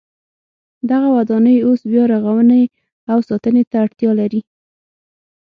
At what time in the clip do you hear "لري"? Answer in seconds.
4.19-4.41